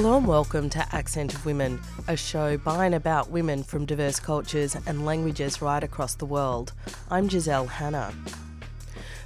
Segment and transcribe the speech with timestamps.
[0.00, 4.20] Hello and welcome to Accent of Women, a show by and about women from diverse
[4.20, 6.72] cultures and languages right across the world.
[7.10, 8.14] I'm Giselle Hanna.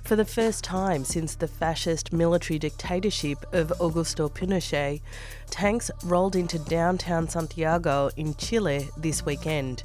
[0.03, 5.03] For the first time since the fascist military dictatorship of Augusto Pinochet,
[5.51, 9.83] tanks rolled into downtown Santiago in Chile this weekend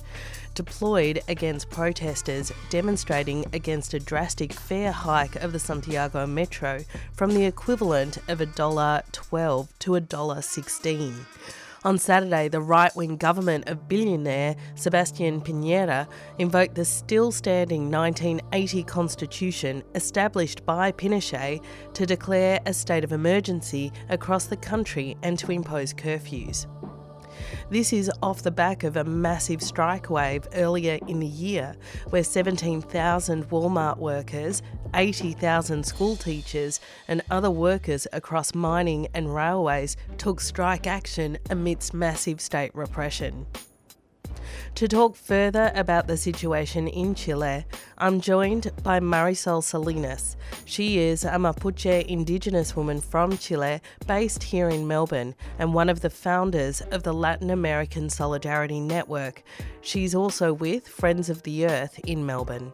[0.57, 6.83] deployed against protesters demonstrating against a drastic fare hike of the Santiago metro
[7.13, 11.13] from the equivalent of $1.12 to $1.16.
[11.85, 16.07] On Saturday, the right wing government of billionaire Sebastián Piñera
[16.39, 21.61] invoked the still standing 1980 constitution established by Pinochet
[21.93, 26.65] to declare a state of emergency across the country and to impose curfews.
[27.69, 31.75] This is off the back of a massive strike wave earlier in the year,
[32.09, 34.61] where 17,000 Walmart workers,
[34.93, 42.41] 80,000 school teachers, and other workers across mining and railways took strike action amidst massive
[42.41, 43.45] state repression.
[44.75, 47.65] To talk further about the situation in Chile,
[47.97, 50.37] I'm joined by Marisol Salinas.
[50.65, 56.01] She is a Mapuche Indigenous woman from Chile based here in Melbourne and one of
[56.01, 59.43] the founders of the Latin American Solidarity Network.
[59.81, 62.71] She's also with Friends of the Earth in Melbourne.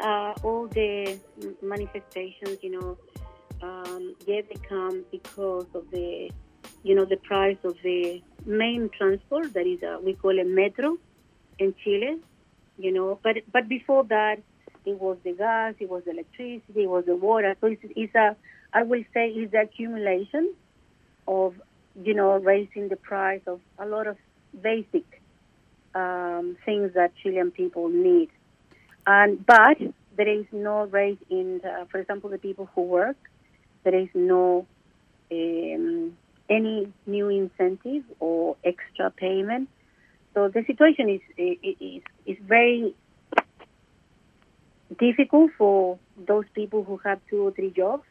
[0.00, 1.18] Uh, all the
[1.62, 2.98] manifestations, you know,
[3.62, 6.30] um, yeah, they come because of the
[6.82, 10.96] you know, the price of the main transport that is, a, we call a metro
[11.58, 12.18] in Chile,
[12.78, 14.38] you know, but, but before that,
[14.84, 17.56] it was the gas, it was the electricity, it was the water.
[17.60, 18.36] So it's, it's a,
[18.72, 20.54] I will say, it's the accumulation
[21.26, 21.54] of,
[22.00, 24.16] you know, raising the price of a lot of
[24.62, 25.04] basic
[25.94, 28.30] um, things that Chilean people need.
[29.06, 29.78] And but
[30.16, 33.16] there is no raise in, uh, for example, the people who work.
[33.84, 34.66] There is no
[35.30, 36.16] um,
[36.48, 39.68] any new incentive or extra payment.
[40.34, 42.94] So the situation is is is very
[44.98, 48.04] difficult for those people who have two or three jobs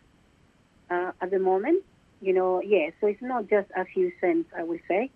[0.89, 1.83] uh, at the moment.
[2.21, 2.89] You know, yeah.
[2.99, 5.11] So it's not just a few cents, I would say.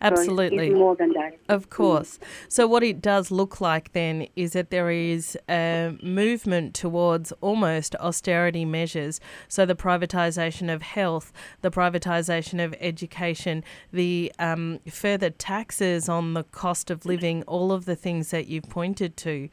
[0.00, 0.70] Absolutely.
[0.70, 1.38] So more than that.
[1.48, 2.18] Of course.
[2.48, 7.94] So, what it does look like then is that there is a movement towards almost
[7.96, 9.20] austerity measures.
[9.48, 11.32] So, the privatisation of health,
[11.62, 17.84] the privatisation of education, the um, further taxes on the cost of living, all of
[17.84, 19.48] the things that you've pointed to.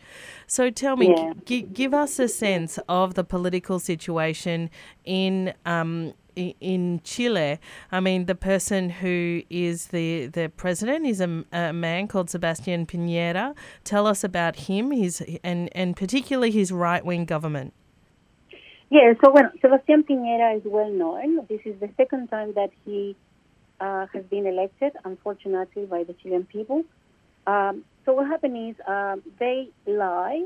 [0.47, 1.33] So, tell me, yeah.
[1.45, 4.69] g- give us a sense of the political situation
[5.05, 7.59] in um, in Chile.
[7.91, 12.87] I mean, the person who is the, the president is a, a man called Sebastián
[12.87, 13.55] Piñera.
[13.83, 17.73] Tell us about him, his and and particularly his right wing government.
[18.89, 21.45] Yeah, so when Sebastián Piñera is well known.
[21.47, 23.15] This is the second time that he
[23.79, 26.83] uh, has been elected, unfortunately, by the Chilean people.
[27.47, 30.45] Um, so what happened is um, they lie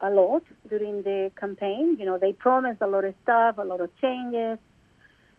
[0.00, 1.96] a lot during the campaign.
[1.98, 4.58] You know, they promise a lot of stuff, a lot of changes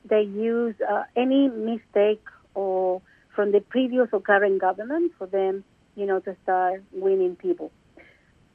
[0.07, 2.23] they use uh, any mistake
[2.53, 3.01] or
[3.35, 5.63] from the previous or current government for them,
[5.95, 7.71] you know, to start winning people.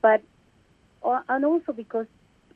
[0.03, 0.23] But
[1.05, 2.07] uh, and also because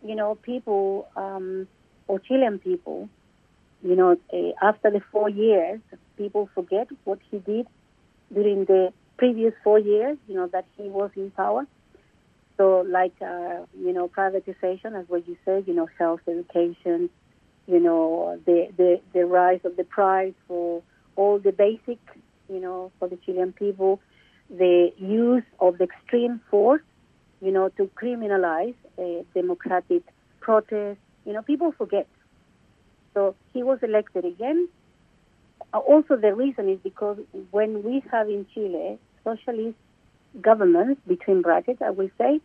[0.02, 1.66] you know people um,
[2.06, 3.08] or Chilean people,
[3.82, 5.80] you know, uh, after the four years,
[6.16, 7.66] people forget what he did
[8.32, 10.16] during the previous four years.
[10.28, 11.66] You know that he was in power.
[12.56, 17.10] So, like uh, you know, privatization, as what you said, you know, health, education,
[17.66, 20.82] you know, the, the, the rise of the price for
[21.16, 21.98] all the basic,
[22.48, 24.00] you know, for the Chilean people,
[24.50, 26.82] the use of the extreme force,
[27.40, 30.02] you know, to criminalize a democratic
[30.40, 30.98] protest.
[31.24, 32.06] You know, people forget.
[33.14, 34.68] So he was elected again.
[35.72, 37.18] Uh, also, the reason is because
[37.50, 39.76] when we have in Chile socialist
[40.40, 42.40] governments, between brackets, I will say,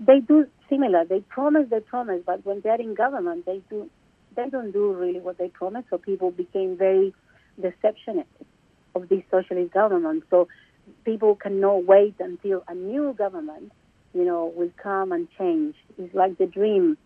[0.00, 1.04] they do similar.
[1.04, 3.90] They promise, they promise, but when they're in government, they do
[4.36, 5.84] they don't do really what they promise.
[5.90, 7.14] So people became very
[7.60, 8.28] deceptionist
[8.94, 10.24] of this socialist government.
[10.30, 10.48] So
[11.04, 13.72] people cannot wait until a new government,
[14.12, 15.74] you know, will come and change.
[15.98, 16.96] It's like the dream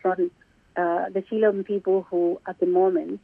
[0.00, 0.30] from
[0.76, 3.20] uh, the Chilean people who, at the moment,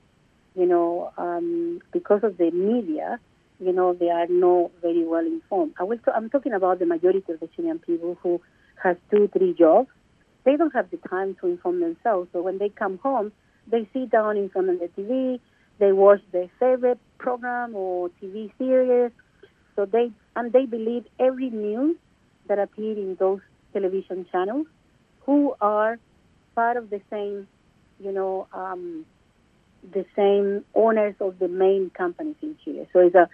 [0.54, 3.18] you know, um, because of the media,
[3.60, 5.74] you know, they are not very well informed.
[5.78, 8.40] I will t- I'm talking about the majority of the Chilean people who
[8.82, 9.88] has two, three jobs,
[10.44, 12.28] they don't have the time to inform themselves.
[12.32, 13.32] So when they come home,
[13.66, 15.40] they sit down in front of the TV,
[15.78, 19.12] they watch their favorite program or TV series.
[19.76, 21.96] So they and they believe every news
[22.48, 23.40] that appear in those
[23.72, 24.66] television channels,
[25.26, 25.98] who are
[26.54, 27.48] part of the same,
[27.98, 29.04] you know, um,
[29.92, 32.88] the same owners of the main companies in Chile.
[32.92, 33.28] So it's a,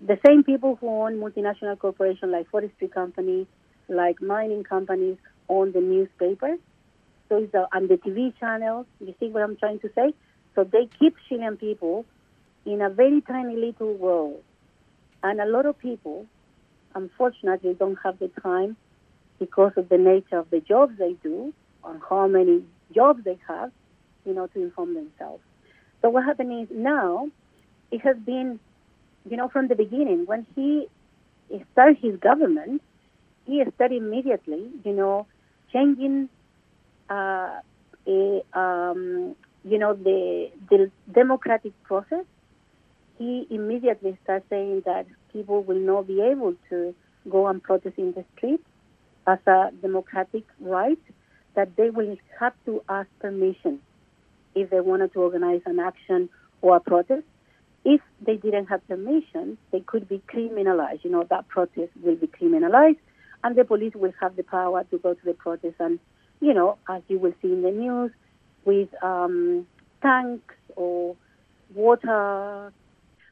[0.00, 3.46] the same people who own multinational corporations like forestry companies,
[3.88, 5.16] like mining companies,
[5.48, 6.58] own the newspapers.
[7.28, 8.86] So a, and the TV channels.
[9.00, 10.12] You see what I'm trying to say?
[10.54, 12.04] So they keep Chilean people
[12.66, 14.42] in a very tiny little world.
[15.22, 16.26] And a lot of people,
[16.94, 18.76] unfortunately, don't have the time
[19.38, 21.52] because of the nature of the jobs they do
[21.82, 22.62] or how many
[22.94, 23.72] jobs they have,
[24.24, 25.42] you know, to inform themselves.
[26.00, 27.28] So what happened is now
[27.90, 28.60] it has been,
[29.28, 30.88] you know, from the beginning when he
[31.72, 32.82] started his government,
[33.46, 35.26] he started immediately, you know,
[35.72, 36.28] changing,
[37.10, 37.60] uh,
[38.06, 42.24] a, um, you know, the the democratic process.
[43.18, 46.94] He immediately started saying that people will not be able to
[47.30, 48.64] go and protest in the streets
[49.26, 50.98] as a democratic right,
[51.54, 53.80] that they will have to ask permission
[54.54, 56.28] if they wanted to organize an action
[56.60, 57.22] or a protest.
[57.84, 61.04] If they didn't have permission, they could be criminalized.
[61.04, 62.98] You know, that protest will be criminalized,
[63.44, 65.76] and the police will have the power to go to the protest.
[65.80, 65.98] And,
[66.40, 68.10] you know, as you will see in the news,
[68.64, 69.66] with um,
[70.00, 71.16] tanks or
[71.74, 72.72] water,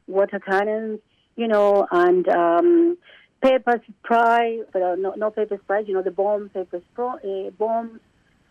[0.07, 0.99] water cannons,
[1.35, 2.97] you know, and um,
[3.41, 7.49] pepper spray, but uh, no, no pepper spray, you know, the bomb, pepper spray, uh,
[7.51, 7.99] bombs.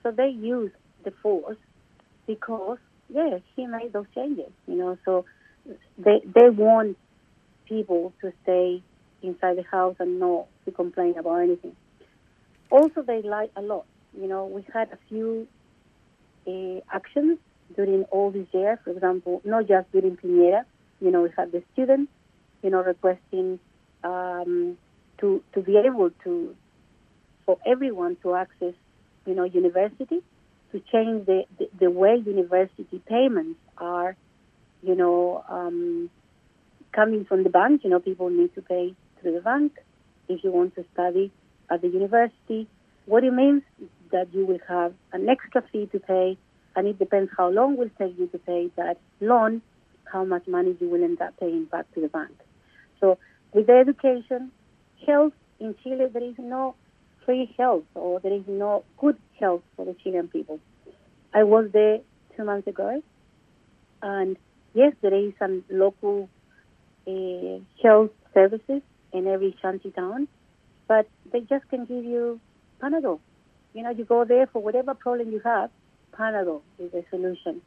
[0.03, 0.73] So they use
[1.05, 1.59] the force
[2.27, 2.79] because
[3.13, 4.99] yeah, he made those changes, you know.
[5.05, 5.25] So
[5.99, 6.97] they they want
[7.67, 8.83] people to stay
[9.23, 11.77] inside the house and not to complain about anything.
[12.71, 13.85] Also, they lie a lot.
[14.19, 15.47] You know, we had a few
[16.47, 17.39] uh, actions
[17.77, 18.79] during all these years.
[18.85, 20.65] For example, not just during Piñera.
[21.01, 22.13] You know, we had the students,
[22.63, 23.59] you know, requesting
[24.05, 24.77] um,
[25.19, 26.55] to to be able to
[27.47, 28.75] for everyone to access,
[29.27, 30.23] you know, university
[30.73, 34.15] to change the, the, the way university payments are,
[34.83, 36.09] you know, um,
[36.93, 37.83] coming from the bank.
[37.83, 39.73] You know, people need to pay through the bank
[40.31, 41.31] if you want to study
[41.71, 42.67] at the university.
[43.07, 46.39] What it means is that you will have an extra fee to pay,
[46.77, 49.63] and it depends how long will take you to pay that loan,
[50.05, 52.31] how much money you will end up paying back to the bank.
[53.01, 53.19] So
[53.53, 54.53] with the education,
[55.07, 56.75] health in Chile, there is no
[57.25, 60.61] free health or there is no good health for the Chilean people.
[61.35, 61.99] I was there
[62.37, 63.03] two months ago,
[64.03, 64.37] and
[64.75, 66.29] yes, there is some local
[67.07, 68.83] uh, health services
[69.13, 70.29] in every shanty town,
[70.89, 72.41] but they just can give you
[72.83, 73.21] Panadol.
[73.75, 75.71] You know, you go there for whatever problem you have,
[76.13, 77.63] Panadol is the solution.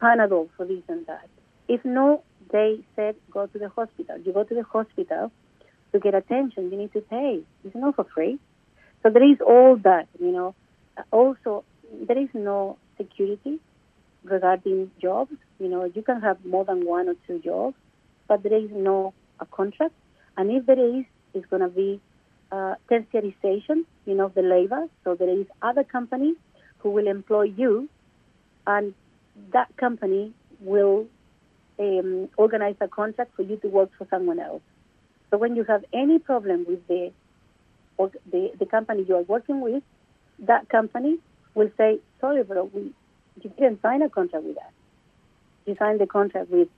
[0.00, 1.28] Panadol for this and that.
[1.68, 4.18] If no, they said go to the hospital.
[4.18, 5.30] You go to the hospital
[5.92, 7.42] to get attention, you need to pay.
[7.64, 8.38] It's not for free.
[9.02, 10.54] So there is all that, you know.
[10.96, 11.64] Uh, also,
[12.06, 13.60] there is no security
[14.24, 15.32] regarding jobs.
[15.58, 17.76] You know, you can have more than one or two jobs,
[18.28, 19.94] but there is no a contract.
[20.36, 22.00] And if there is, it's going to be
[22.50, 24.86] uh, tertiarization, you know, of the labor.
[25.04, 26.36] So there is other companies
[26.78, 27.88] who will employ you,
[28.66, 28.94] and
[29.52, 31.06] that company will
[31.78, 34.62] um, organize a contract for you to work for someone else.
[35.30, 37.12] So when you have any problem with the,
[37.96, 39.82] or the, the company you are working with,
[40.40, 41.18] that company
[41.54, 42.92] will say, sorry, bro, we,
[43.42, 44.72] you didn't sign a contract with us.
[45.66, 46.68] You signed the contract with,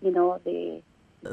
[0.00, 0.82] you know, the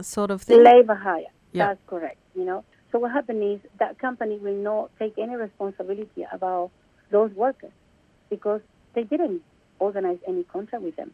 [0.04, 0.64] sort of thing.
[0.64, 1.24] labor hire.
[1.52, 1.68] Yeah.
[1.68, 2.18] That's correct.
[2.36, 2.64] You know.
[2.92, 6.72] So what happened is that company will not take any responsibility about
[7.12, 7.72] those workers
[8.30, 8.62] because
[8.96, 9.42] they didn't
[9.80, 11.12] organize any contract with them.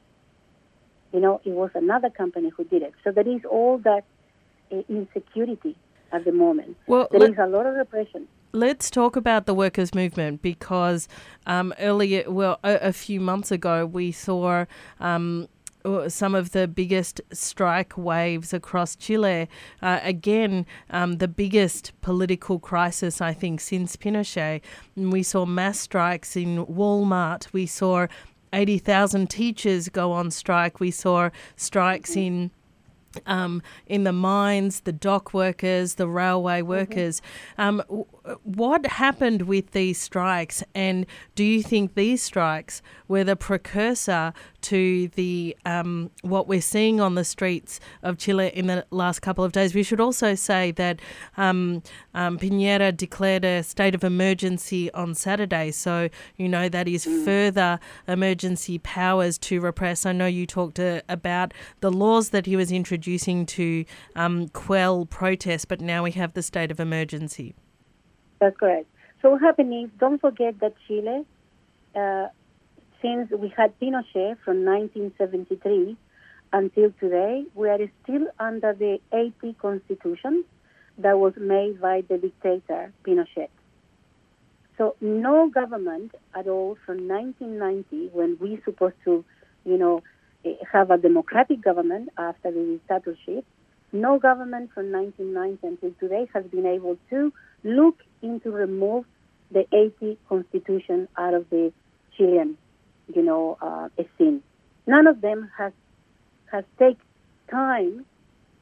[1.12, 2.94] You know, it was another company who did it.
[3.04, 4.04] So there is all that
[4.72, 5.75] uh, insecurity
[6.12, 6.77] at the moment.
[6.88, 8.27] Well, there is a lot of repression.
[8.51, 11.10] Let's talk about the workers' movement because
[11.46, 14.65] um, earlier, well, a, a, few months ago, we saw
[15.01, 15.50] um,
[16.08, 19.48] some of the biggest strike waves across Chile.
[19.82, 24.62] Uh, again, um, the biggest political crisis, I think, since Pinochet.
[24.96, 27.51] We saw mass strikes in Walmart.
[27.54, 28.08] We saw
[28.54, 30.80] 80,000 teachers go on strike.
[30.80, 32.51] We saw strikes in
[33.25, 36.70] um, in the mines, the dock workers, the railway mm-hmm.
[36.70, 37.22] workers.
[37.58, 37.80] Mm-hmm.
[37.80, 38.06] Um,
[38.44, 41.05] what happened with these strikes, and
[41.36, 47.13] do you think these strikes were the precursor to the um, what we're seeing on
[47.13, 49.75] the streets of Chile in the last couple of days?
[49.75, 51.00] We should also say that
[51.38, 51.84] um,
[52.15, 57.25] um, Piñera declared a state of emergency on Saturday, so you know that is mm.
[57.25, 60.05] further emergency powers to repress.
[60.05, 65.05] I know you talked uh, about the laws that he was introducing to um, quell
[65.05, 67.53] protests, but now we have the state of emergency.
[68.46, 68.86] That's correct.
[69.24, 71.25] So what happened is, don't forget that Chile,
[71.96, 72.28] uh,
[73.02, 75.98] since we had Pinochet from 1973
[76.54, 80.46] until today, we are still under the 80 constitution
[81.00, 83.50] that was made by the dictator Pinochet.
[84.78, 89.25] So no government at all from 1990, when we supposed to,
[89.66, 90.04] you know,
[90.46, 93.44] eh, have a democratic government after the dictatorship,
[93.92, 97.34] no government from 1990 until today has been able to
[97.65, 99.05] look into remove
[99.51, 101.74] the 80 constitution out of the
[102.15, 102.57] Chilean,
[103.13, 104.41] you know, uh, scene.
[104.88, 105.74] None of them has
[106.51, 106.98] has take
[107.50, 108.05] time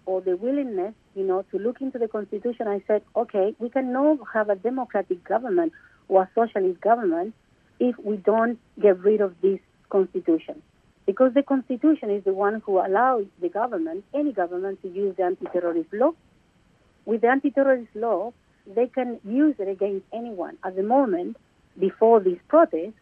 [0.05, 2.67] or the willingness, you know, to look into the constitution.
[2.67, 5.74] I said, okay, we can cannot have a democratic government
[6.07, 7.33] or a socialist government
[7.79, 10.62] if we don't get rid of this constitution.
[11.05, 15.24] Because the constitution is the one who allows the government, any government, to use the
[15.24, 16.12] anti-terrorist law.
[17.05, 18.33] With the anti-terrorist law,
[18.65, 20.58] they can use it against anyone.
[20.63, 21.38] At the moment,
[21.79, 22.93] before this protest,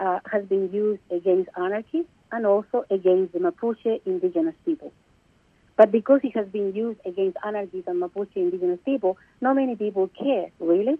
[0.00, 4.92] uh, has been used against anarchists and also against the Mapuche indigenous people.
[5.76, 10.08] But because it has been used against anarchists and Mapuche indigenous people, not many people
[10.08, 10.98] care, really,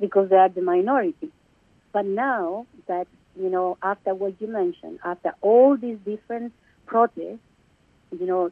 [0.00, 1.30] because they are the minority.
[1.92, 3.06] But now that,
[3.36, 6.52] you know, after what you mentioned, after all these different
[6.86, 7.38] protests,
[8.18, 8.50] you know,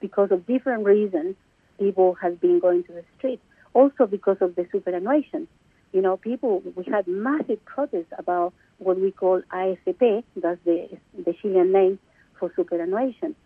[0.00, 1.36] because of different reasons,
[1.78, 3.40] people have been going to the street.
[3.74, 5.46] Also because of the superannuation.
[5.92, 10.88] You know, people, we had massive protests about what we call AFP, that's the,
[11.24, 11.98] the Chilean name
[12.38, 13.36] for superannuation,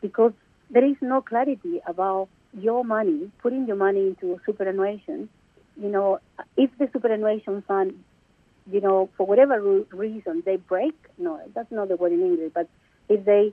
[0.00, 0.32] because
[0.70, 5.28] there is no clarity about your money, putting your money into a superannuation.
[5.80, 6.20] You know,
[6.56, 8.02] if the superannuation fund,
[8.70, 9.60] you know, for whatever
[9.92, 12.68] reason they break, no, that's not the word in English, but
[13.08, 13.52] if they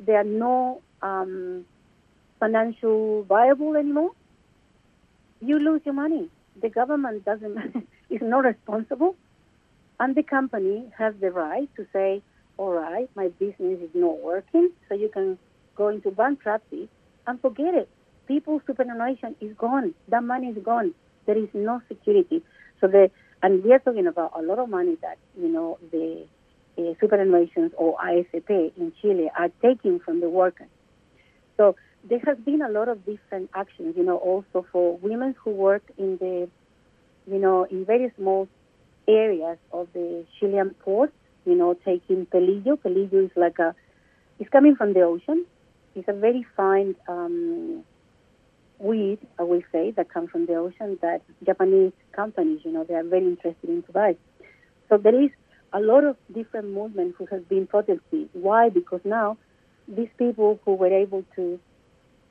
[0.00, 1.64] they are no um,
[2.40, 4.10] financial viable anymore,
[5.42, 6.30] you lose your money.
[6.60, 9.16] The government doesn't is not responsible
[10.00, 12.22] and the company has the right to say,
[12.58, 15.38] all right, my business is not working, so you can
[15.76, 16.88] go into bankruptcy
[17.26, 17.88] and forget it.
[18.26, 19.94] People's superannuation is gone.
[20.08, 20.94] That money is gone.
[21.26, 22.42] There is no security.
[22.80, 23.10] So the
[23.44, 26.26] and we are talking about a lot of money that you know the
[26.78, 30.68] uh, superannuations or AFP in Chile are taking from the workers.
[31.56, 35.50] So there has been a lot of different actions, you know, also for women who
[35.50, 36.48] work in the,
[37.30, 38.48] you know, in very small
[39.06, 41.12] areas of the Chilean ports,
[41.44, 42.76] you know, taking pelillo.
[42.78, 43.74] Pelillo is like a,
[44.38, 45.44] it's coming from the ocean.
[45.94, 47.84] It's a very fine um,
[48.78, 52.94] weed, I will say, that comes from the ocean that Japanese companies, you know, they
[52.94, 54.16] are very interested in to buy.
[54.88, 55.30] So there is
[55.72, 58.28] a lot of different movement who has been protesting.
[58.32, 58.68] Why?
[58.68, 59.38] Because now
[59.86, 61.60] these people who were able to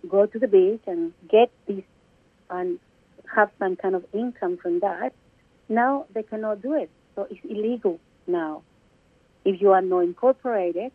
[0.09, 1.83] go to the beach and get this
[2.49, 2.79] and
[3.33, 5.13] have some kind of income from that,
[5.69, 6.89] now they cannot do it.
[7.15, 8.63] So it's illegal now.
[9.45, 10.91] If you are not incorporated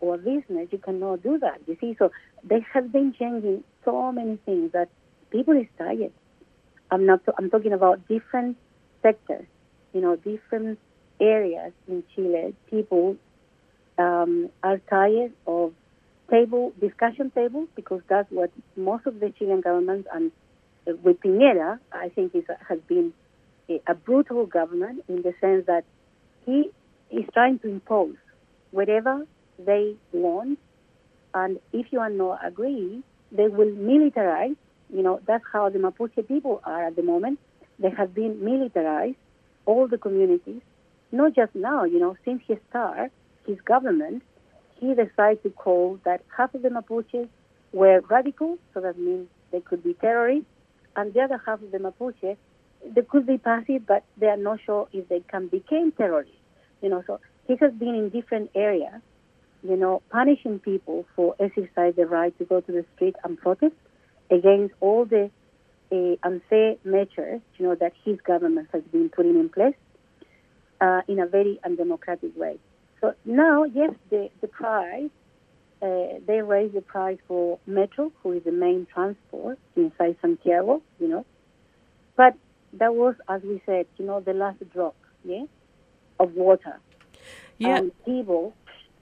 [0.00, 1.60] or a business, you cannot do that.
[1.66, 2.10] You see, so
[2.44, 4.88] they have been changing so many things that
[5.30, 6.12] people is tired.
[6.90, 7.20] I'm not.
[7.38, 8.56] I'm talking about different
[9.02, 9.46] sectors.
[9.92, 10.78] You know, different
[11.20, 12.54] areas in Chile.
[12.70, 13.16] People
[13.98, 15.72] um, are tired of
[16.30, 20.32] table discussion table, because that's what most of the Chilean governments and
[20.88, 23.12] uh, with Piñera, I think, is, has been
[23.86, 25.84] a brutal government in the sense that
[26.44, 26.70] he
[27.10, 28.14] is trying to impose
[28.70, 29.26] whatever
[29.58, 30.58] they want,
[31.34, 33.02] and if you are not agree,
[33.32, 34.56] they will militarize.
[34.92, 37.40] You know, that's how the Mapuche people are at the moment.
[37.78, 39.16] They have been militarized,
[39.64, 40.62] all the communities,
[41.10, 43.10] not just now, you know, since he started
[43.46, 44.22] his government,
[44.78, 47.28] he decided to call that half of the Mapuches
[47.72, 50.48] were radical, so that means they could be terrorists,
[50.96, 52.36] and the other half of the Mapuche
[52.94, 56.34] they could be passive, but they are not sure if they can become terrorists.
[56.82, 59.00] You know, so he has been in different areas,
[59.62, 63.74] you know, punishing people for exercise the right to go to the street and protest
[64.30, 65.30] against all the
[65.92, 69.74] uh, unfair measures, you know, that his government has been putting in place
[70.80, 72.58] uh, in a very undemocratic way.
[73.00, 75.10] So now, yes, the, the price,
[75.82, 81.08] uh, they raise the price for Metro, who is the main transport inside Santiago, you
[81.08, 81.26] know.
[82.16, 82.34] But
[82.74, 85.44] that was, as we said, you know, the last drop, yeah,
[86.18, 86.80] of water.
[87.58, 87.76] Yeah.
[87.76, 88.54] And people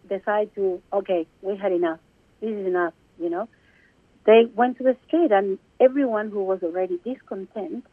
[0.09, 2.01] decide to, okay, we had enough.
[2.41, 3.49] This is enough, you know.
[4.27, 7.85] They went to the street, and everyone who was already discontent,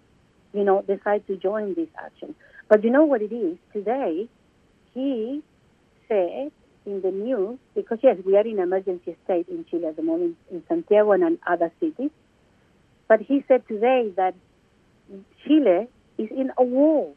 [0.53, 2.36] you know, decided to join this action.
[2.67, 3.58] But you know what it is?
[3.74, 4.27] Today,
[4.93, 5.43] he
[6.11, 10.37] in the news, because yes, we are in emergency state in Chile at the moment,
[10.51, 12.11] in Santiago and other cities.
[13.07, 14.35] But he said today that
[15.45, 15.87] Chile
[16.17, 17.13] is in a war.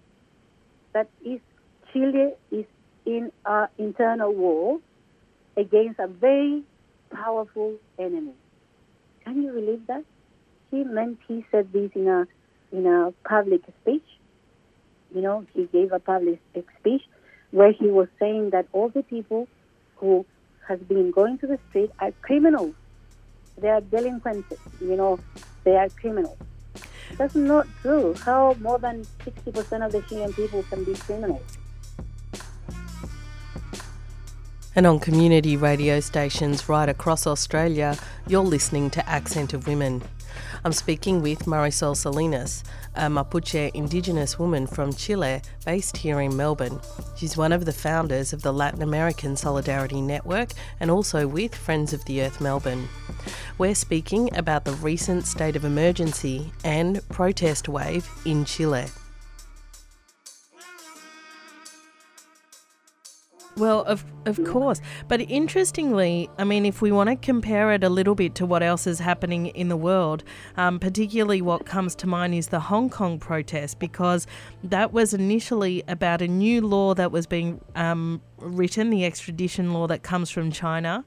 [0.93, 1.41] That is,
[1.93, 2.65] Chile is
[3.07, 4.81] in an internal war
[5.57, 6.63] against a very
[7.13, 8.35] powerful enemy.
[9.25, 10.05] Can you believe that?
[10.71, 12.27] He meant he said this in a
[12.73, 14.05] in a public speech.
[15.15, 16.41] You know, he gave a public
[16.81, 17.03] speech
[17.55, 19.47] where he was saying that all the people
[19.99, 20.27] who
[20.67, 22.75] has been going to the street are criminals.
[23.57, 24.53] They are delinquents.
[24.81, 25.21] You know,
[25.63, 26.37] they are criminals.
[27.17, 28.15] That's not true.
[28.15, 31.59] How more than 60% of the Chilean people can be criminals?
[34.75, 37.97] And on community radio stations right across Australia,
[38.27, 40.03] you're listening to Accent of Women.
[40.65, 42.65] I'm speaking with Marisol Salinas,
[42.95, 46.81] a Mapuche Indigenous woman from Chile based here in Melbourne.
[47.17, 50.51] She's one of the founders of the Latin American Solidarity Network
[50.81, 52.89] and also with Friends of the Earth Melbourne.
[53.59, 58.87] We're speaking about the recent state of emergency and protest wave in Chile.
[63.57, 67.89] Well, of of course, but interestingly, I mean, if we want to compare it a
[67.89, 70.25] little bit to what else is happening in the world,
[70.57, 74.27] um, particularly what comes to mind is the Hong Kong protest, because
[74.65, 79.87] that was initially about a new law that was being um, written, the extradition law
[79.87, 81.05] that comes from China,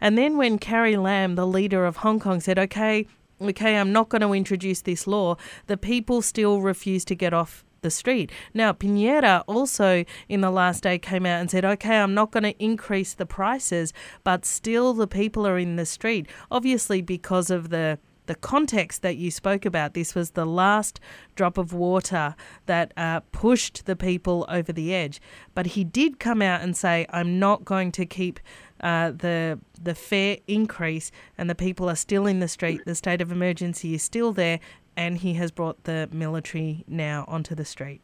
[0.00, 3.06] and then when Carrie Lam, the leader of Hong Kong, said, "Okay."
[3.42, 5.36] Okay, I'm not going to introduce this law.
[5.66, 8.30] The people still refuse to get off the street.
[8.54, 12.44] Now, Piñera also in the last day came out and said, okay, I'm not going
[12.44, 13.92] to increase the prices,
[14.24, 16.26] but still the people are in the street.
[16.50, 21.00] Obviously, because of the the context that you spoke about, this was the last
[21.34, 25.20] drop of water that uh, pushed the people over the edge.
[25.52, 28.38] But he did come out and say, "I'm not going to keep
[28.80, 32.82] uh, the the fare increase, and the people are still in the street.
[32.84, 34.60] The state of emergency is still there,
[34.96, 38.00] and he has brought the military now onto the street.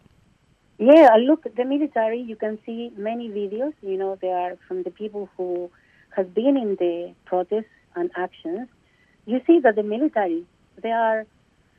[0.78, 4.82] Yeah, uh, look, the military, you can see many videos, you know, they are from
[4.82, 5.70] the people who
[6.14, 8.68] have been in the protests and actions.
[9.24, 10.44] You see that the military,
[10.82, 11.24] they are,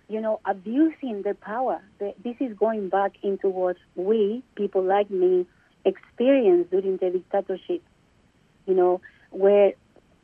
[0.09, 1.81] you know, abusing their power.
[1.99, 5.45] This is going back into what we, people like me,
[5.85, 7.83] experienced during the dictatorship,
[8.65, 9.73] you know, where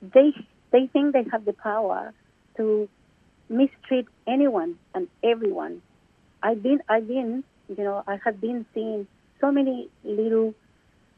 [0.02, 0.34] they,
[0.72, 2.12] they think they have the power
[2.58, 2.90] to
[3.50, 5.82] mistreat anyone and everyone.
[6.42, 9.08] I've been, I've been, you know, I have been seeing
[9.40, 10.54] so many little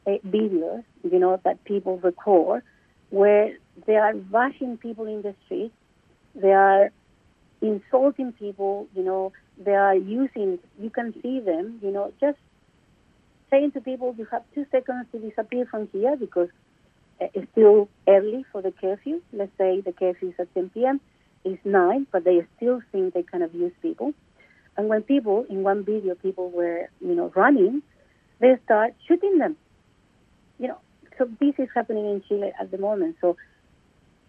[0.06, 2.62] uh, videos, you know, that people record
[3.10, 5.72] where they are bashing people in the street,
[6.34, 6.90] they are
[7.60, 12.38] insulting people, you know, they are using, you can see them, you know, just
[13.50, 16.48] saying to people, you have two seconds to disappear from here because
[17.20, 19.22] uh, it's still early for the curfew.
[19.32, 21.00] Let's say the curfew is at 10 p.m
[21.46, 24.12] is nine, but they still think they can abuse people.
[24.76, 27.82] And when people, in one video, people were, you know, running,
[28.40, 29.56] they start shooting them.
[30.58, 30.78] You know,
[31.16, 33.16] so this is happening in Chile at the moment.
[33.20, 33.36] So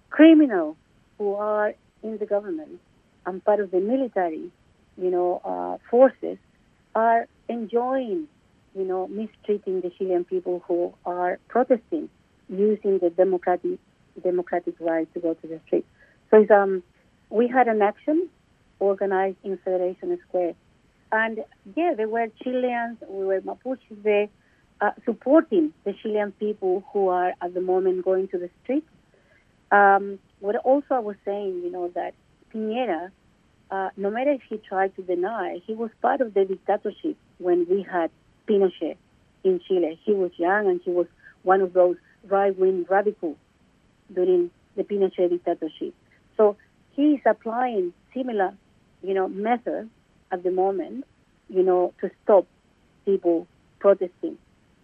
[0.09, 0.77] criminals
[1.17, 2.79] who are in the government
[3.25, 4.51] and part of the military,
[4.97, 6.37] you know, uh, forces
[6.95, 8.27] are enjoying,
[8.75, 12.09] you know, mistreating the Chilean people who are protesting,
[12.49, 13.79] using the democratic
[14.23, 15.85] democratic right to go to the street.
[16.31, 16.83] So it's um
[17.29, 18.29] we had an action
[18.79, 20.53] organized in Federation Square.
[21.11, 21.43] And
[21.75, 24.27] yeah, there were Chileans, we were Mapuches there,
[24.81, 28.87] uh, supporting the Chilean people who are at the moment going to the streets.
[29.71, 32.13] Um, what also I was saying, you know, that
[32.53, 33.11] Piñera,
[33.71, 37.65] uh, no matter if he tried to deny, he was part of the dictatorship when
[37.69, 38.11] we had
[38.47, 38.97] Pinochet
[39.43, 39.99] in Chile.
[40.03, 41.07] He was young and he was
[41.43, 43.37] one of those right-wing radicals
[44.13, 45.93] during the Pinochet dictatorship.
[46.37, 46.55] So
[46.97, 48.53] he is applying similar,
[49.01, 49.89] you know, methods
[50.31, 51.05] at the moment,
[51.47, 52.45] you know, to stop
[53.05, 53.47] people
[53.79, 54.37] protesting.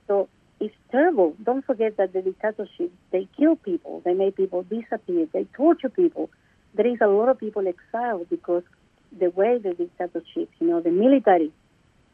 [0.07, 1.35] So it's terrible.
[1.43, 6.29] Don't forget that the dictatorship, they kill people, they make people disappear, they torture people.
[6.75, 8.63] There is a lot of people exiled because
[9.11, 11.51] the way the dictatorship, you know, the military,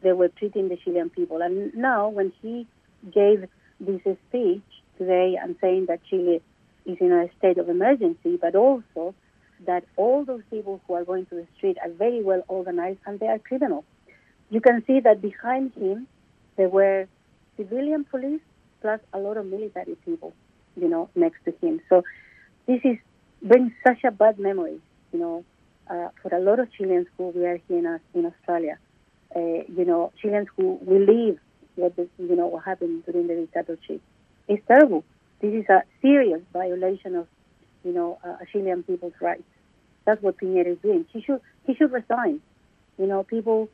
[0.01, 1.41] they were treating the Chilean people.
[1.41, 2.65] And now when he
[3.13, 3.47] gave
[3.81, 4.63] this speech
[4.97, 6.41] today and saying that Chile
[6.85, 9.13] is in a state of emergency, but also
[9.65, 13.19] that all those people who are going to the street are very well organized and
[13.19, 13.85] they are criminals.
[14.49, 16.07] You can see that behind him
[16.57, 17.07] there were
[17.57, 18.41] civilian police
[18.81, 20.33] plus a lot of military people,
[20.75, 21.81] you know, next to him.
[21.89, 22.03] So
[22.67, 22.97] this is
[23.41, 24.79] brings such a bad memory,
[25.13, 25.45] you know,
[25.89, 28.77] uh, for a lot of Chileans who we are here in, in Australia.
[29.35, 31.39] Uh, you know, Chileans who believe
[31.75, 34.01] what the, you know what happened during the dictatorship.
[34.47, 35.03] It's terrible.
[35.41, 37.27] This is a serious violation of
[37.83, 39.43] you know, uh, Chilean people's rights.
[40.05, 41.05] That's what Piñera is doing.
[41.11, 42.41] He should he should resign.
[42.97, 43.69] You know, people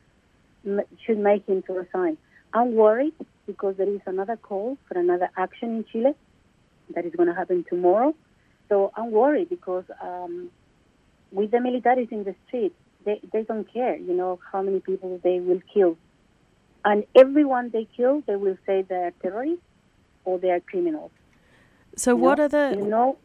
[0.64, 2.16] m- should make him to resign.
[2.52, 3.14] I'm worried
[3.46, 6.14] because there is another call for another action in Chile
[6.94, 8.14] that is going to happen tomorrow.
[8.68, 10.50] So I'm worried because um,
[11.32, 15.20] with the militaries in the street, they, they don't care, you know, how many people
[15.22, 15.96] they will kill.
[16.84, 19.62] And everyone they kill, they will say they're terrorists
[20.24, 21.10] or they are criminals.
[21.96, 22.44] So you what know?
[22.44, 23.18] are the You know,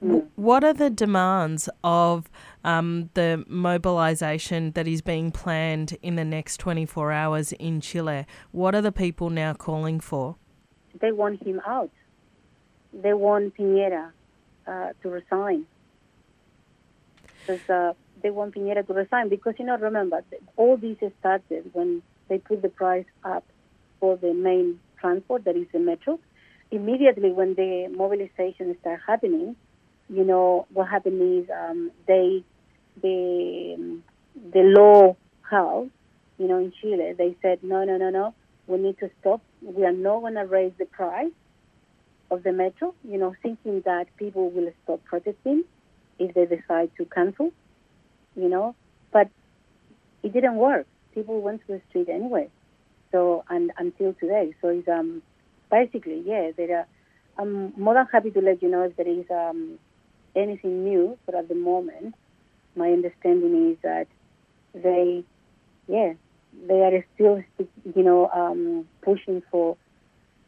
[0.00, 2.30] w- what are the demands of
[2.64, 8.26] um, the mobilisation that is being planned in the next 24 hours in Chile?
[8.52, 10.36] What are the people now calling for?
[10.98, 11.90] they want him out.
[12.92, 14.10] They want Piñera
[14.66, 15.66] uh, to resign.
[17.46, 20.22] Because uh, they want Piñera to resign because you know remember
[20.56, 23.44] all this started when they put the price up
[23.98, 26.18] for the main transport that is the metro.
[26.70, 29.56] Immediately when the mobilization started happening,
[30.12, 32.44] you know what happened is um, they
[33.02, 34.04] the um,
[34.52, 35.88] the law house,
[36.38, 38.34] you know in Chile they said no no no no
[38.70, 39.42] we need to stop.
[39.62, 41.32] We are not going to raise the price
[42.30, 45.64] of the metro, you know, thinking that people will stop protesting
[46.18, 47.50] if they decide to cancel,
[48.36, 48.76] you know.
[49.12, 49.28] But
[50.22, 50.86] it didn't work.
[51.14, 52.48] People went to the street anyway.
[53.10, 55.22] So and until today, so it's um
[55.70, 56.52] basically yeah.
[56.56, 56.86] There are.
[57.38, 59.78] I'm more than happy to let you know if there is um
[60.34, 61.18] anything new.
[61.26, 62.14] But at the moment,
[62.76, 64.06] my understanding is that
[64.74, 65.24] they,
[65.88, 66.14] yeah,
[66.66, 69.76] they are still, you know, um, pushing for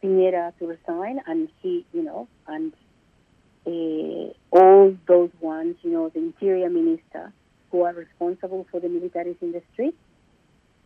[0.03, 2.73] Piñera to resign, and he, you know, and
[3.65, 7.31] uh, all those ones, you know, the interior minister
[7.71, 9.61] who are responsible for the militaries in the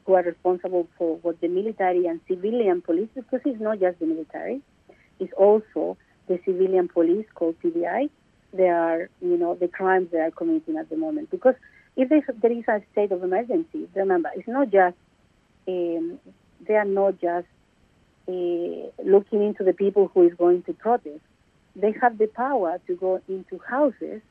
[0.08, 4.06] who are responsible for what the military and civilian police, because it's not just the
[4.06, 4.62] military,
[5.20, 8.10] it's also the civilian police called CBI.
[8.54, 11.30] They are, you know, the crimes they are committing at the moment.
[11.32, 11.56] Because
[11.96, 14.98] if there is- a state of emergency, remember, it's not just
[15.68, 16.20] um,
[16.68, 17.48] they are not just
[18.28, 21.22] uh, looking into the people who is going to protest.
[21.76, 24.22] They have the power to go into houses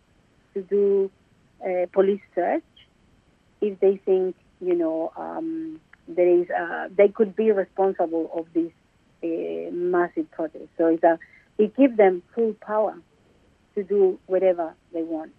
[0.55, 1.11] to do
[1.65, 2.65] uh, police search
[3.61, 8.73] if they think you know um, there is uh, they could be responsible of this
[9.25, 10.69] uh, massive protest.
[10.79, 11.19] So it's a,
[11.59, 12.95] it gives them full power
[13.77, 15.33] to do whatever they want.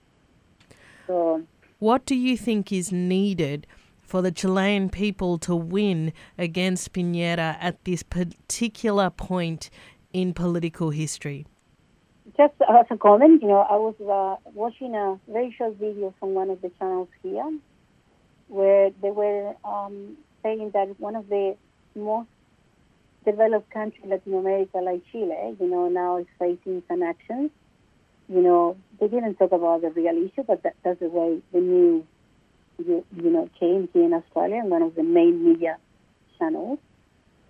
[1.08, 1.44] So
[1.80, 3.68] What do you think is needed
[4.02, 9.70] for the Chilean people to win against Piñera at this particular point
[10.14, 11.46] in political history?
[12.38, 16.34] Just as a comment, you know, I was uh, watching a very short video from
[16.34, 17.58] one of the channels here
[18.48, 21.56] where they were um, saying that one of the
[21.96, 22.30] most
[23.26, 27.52] developed countries in Latin America, like Chile, you know, now is facing some actions.
[28.30, 31.60] You know, they didn't talk about the real issue, but that, that's the way the
[31.60, 32.04] news,
[32.78, 35.78] you, you know, came here in Australia, and one of the main media
[36.38, 36.80] channels,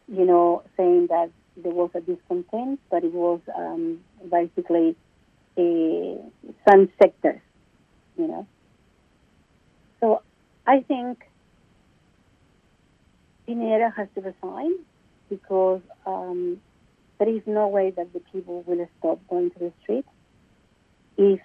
[0.08, 4.00] you know, saying that there was a discontent, but it was um,
[4.32, 4.96] basically
[5.58, 6.18] a,
[6.70, 7.42] some sectors,
[8.18, 8.48] you know.
[10.00, 10.22] So
[10.68, 11.24] I think
[13.48, 14.74] Pinera has to resign
[15.30, 16.62] because um,
[17.18, 20.06] there is no way that the people will stop going to the street
[21.18, 21.40] if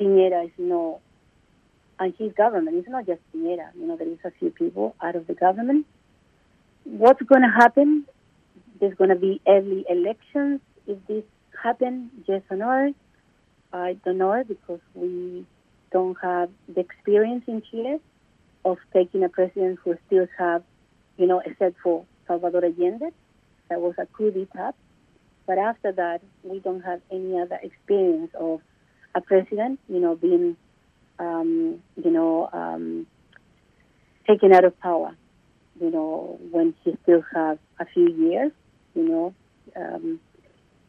[0.00, 1.00] Pinera is no,
[1.98, 5.16] and his government, it's not just Pinera, you know, there is a few people out
[5.16, 5.86] of the government.
[6.84, 8.06] What's going to happen?
[8.80, 11.24] There's going to be early elections if this
[11.62, 12.94] happen, yes or no.
[13.72, 15.44] I don't know because we
[15.92, 18.00] don't have the experience in Chile
[18.64, 20.62] of taking a president who still have,
[21.16, 23.10] you know, except for Salvador Allende,
[23.68, 24.74] that was a coup d'etat.
[25.48, 28.60] But after that, we don't have any other experience of
[29.14, 30.58] a president, you know, being,
[31.18, 33.06] um, you know, um,
[34.28, 35.16] taken out of power,
[35.80, 38.52] you know, when he still has a few years,
[38.94, 39.34] you know,
[39.74, 40.20] um,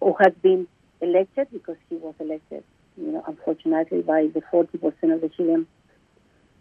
[0.02, 0.68] or has been
[1.00, 2.66] elected because he was elected,
[2.98, 4.74] you know, unfortunately by the 40%
[5.14, 5.68] of the Chilean,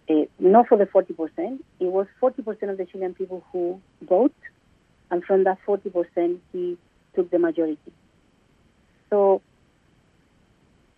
[0.08, 4.34] uh, not for the 40%, it was 40% of the Chilean people who vote,
[5.10, 6.78] and from that 40%, he
[7.18, 7.92] took the majority.
[9.10, 9.42] So,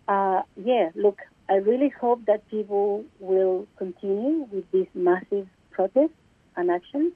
[0.07, 6.13] uh, yeah, look, I really hope that people will continue with this massive protest
[6.55, 7.11] and action,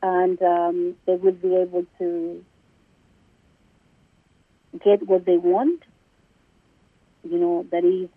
[0.00, 2.44] and um, they will be able to
[4.84, 5.82] get what they want.
[7.24, 8.08] You know, that is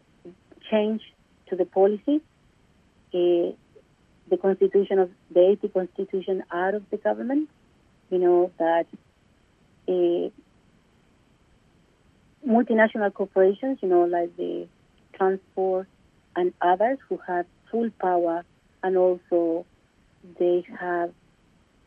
[0.69, 1.01] change
[1.49, 2.21] to the policy,
[3.15, 3.51] uh,
[4.29, 7.49] the constitution of the 80 constitution out of the government.
[8.11, 8.85] You know that
[12.47, 14.67] multinational corporations, you know, like the
[15.15, 15.87] transport
[16.35, 18.43] and others who have full power
[18.83, 19.65] and also
[20.39, 21.11] they have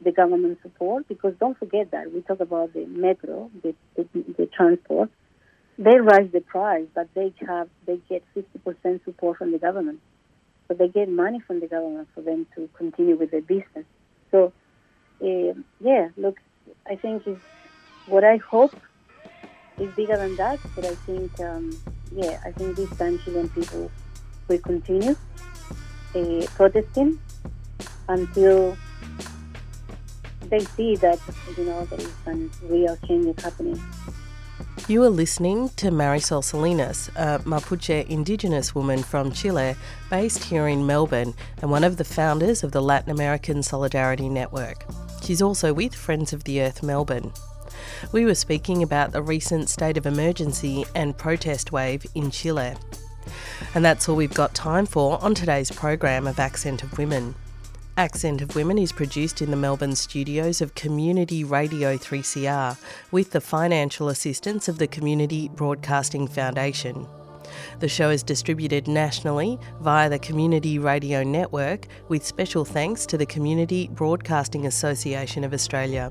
[0.02, 4.06] the government support because don't forget that we talk about the metro, the, the,
[4.38, 5.10] the transport.
[5.78, 10.00] They raise the price, but they have they get 50% support from the government.
[10.68, 13.86] So they get money from the government for them to continue with their business.
[14.30, 14.52] So,
[15.22, 16.36] uh, yeah, look,
[16.86, 17.38] I think is
[18.10, 18.74] what I hope
[19.78, 21.70] is bigger than that, but I think, um,
[22.12, 23.90] yeah, I think this time Chilean people
[24.48, 25.16] will continue
[26.14, 27.18] uh, protesting
[28.08, 28.76] until
[30.48, 31.18] they see that,
[31.56, 33.80] you know, there is some real changes happening.
[34.88, 39.76] You are listening to Marisol Salinas, a Mapuche Indigenous woman from Chile
[40.10, 44.84] based here in Melbourne and one of the founders of the Latin American Solidarity Network.
[45.22, 47.32] She's also with Friends of the Earth Melbourne.
[48.12, 52.74] We were speaking about the recent state of emergency and protest wave in Chile.
[53.74, 57.34] And that's all we've got time for on today's program of Accent of Women.
[57.96, 62.78] Accent of Women is produced in the Melbourne studios of Community Radio 3CR
[63.10, 67.06] with the financial assistance of the Community Broadcasting Foundation.
[67.80, 73.26] The show is distributed nationally via the Community Radio Network with special thanks to the
[73.26, 76.10] Community Broadcasting Association of Australia.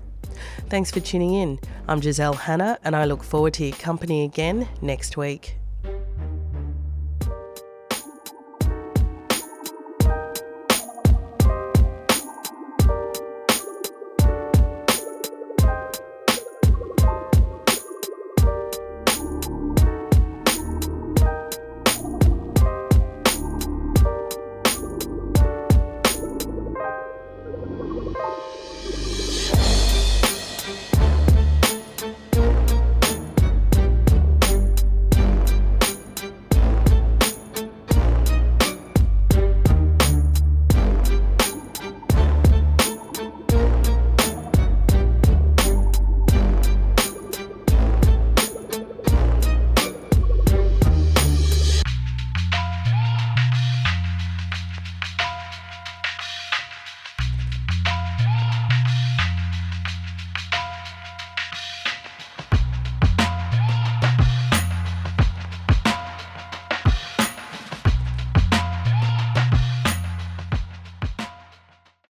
[0.69, 1.59] Thanks for tuning in.
[1.87, 5.60] I'm Giselle Hanna and I look forward to your company again next week.